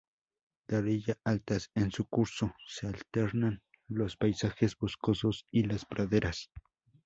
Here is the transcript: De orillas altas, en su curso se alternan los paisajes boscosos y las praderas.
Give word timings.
De 0.67 0.77
orillas 0.77 1.19
altas, 1.23 1.69
en 1.75 1.91
su 1.91 2.05
curso 2.07 2.55
se 2.67 2.87
alternan 2.87 3.61
los 3.87 4.17
paisajes 4.17 4.75
boscosos 4.75 5.45
y 5.51 5.61
las 5.65 5.85
praderas. 5.85 6.49